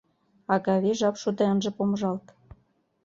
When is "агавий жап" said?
0.53-1.15